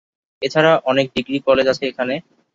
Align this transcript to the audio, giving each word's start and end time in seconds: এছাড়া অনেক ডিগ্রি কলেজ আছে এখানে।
এছাড়া 0.41 0.71
অনেক 0.85 1.05
ডিগ্রি 1.15 1.37
কলেজ 1.47 1.65
আছে 1.73 1.83
এখানে। 1.91 2.15